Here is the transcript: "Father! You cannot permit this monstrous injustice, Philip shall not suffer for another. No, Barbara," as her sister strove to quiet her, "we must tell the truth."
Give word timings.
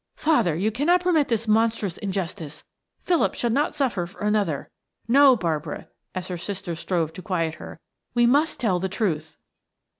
"Father! 0.15 0.55
You 0.55 0.71
cannot 0.71 1.01
permit 1.03 1.27
this 1.27 1.47
monstrous 1.47 1.97
injustice, 1.99 2.63
Philip 3.03 3.35
shall 3.35 3.51
not 3.51 3.75
suffer 3.75 4.07
for 4.07 4.21
another. 4.21 4.71
No, 5.07 5.35
Barbara," 5.35 5.89
as 6.15 6.27
her 6.29 6.39
sister 6.39 6.73
strove 6.75 7.13
to 7.13 7.21
quiet 7.21 7.53
her, 7.61 7.79
"we 8.15 8.25
must 8.25 8.59
tell 8.59 8.79
the 8.79 8.89
truth." 8.89 9.37